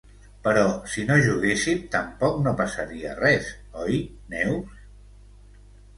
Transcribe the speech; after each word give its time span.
Però 0.45 0.61
si 0.93 1.03
no 1.09 1.17
juguéssim 1.27 1.83
tampoc 1.95 2.41
no 2.47 2.55
passaria 2.63 3.13
res, 3.21 3.53
oi, 3.85 4.03
Neus? 4.35 4.85